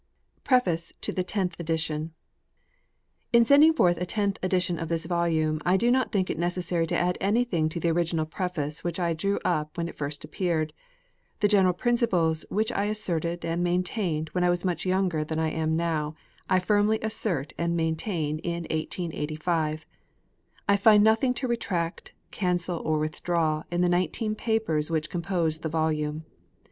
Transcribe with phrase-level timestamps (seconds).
[0.43, 2.11] PREFACE TO THE TENTH EDITION.
[3.33, 6.87] IN sending forth a tenth edition of this volume, I do not think it necessary
[6.87, 10.73] to add anything to the original preface which I drew up when it first appeared.
[11.41, 15.51] The general principles which I asserted and maintained when I was much younger than I
[15.51, 16.15] am now,
[16.49, 19.85] I firmly assert and maintain in 1885.
[20.67, 25.69] I find nothing to retract, cancel, or withdraw in the nineteen papers which compose the
[25.69, 26.25] volume.